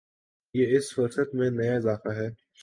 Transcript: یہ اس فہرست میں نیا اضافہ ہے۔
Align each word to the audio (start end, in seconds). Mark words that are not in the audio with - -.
یہ 0.53 0.77
اس 0.77 0.93
فہرست 0.95 1.35
میں 1.35 1.49
نیا 1.49 1.75
اضافہ 1.75 2.09
ہے۔ 2.09 2.27